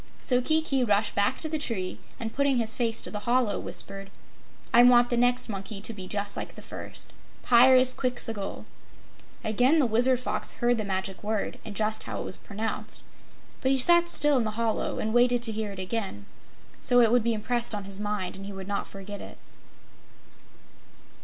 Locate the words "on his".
17.75-17.99